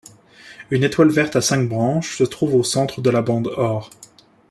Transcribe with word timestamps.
Une 0.71 0.83
étoile 0.83 1.11
verte 1.11 1.35
à 1.35 1.41
cinq 1.43 1.69
branches 1.69 2.17
se 2.17 2.23
trouve 2.23 2.55
au 2.55 2.63
centre 2.63 3.01
de 3.01 3.11
la 3.11 3.21
bande 3.21 3.51
or. 3.55 3.91